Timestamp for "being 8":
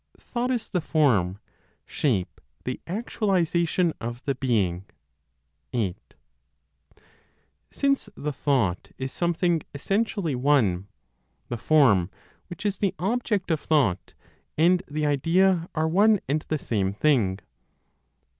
4.33-6.15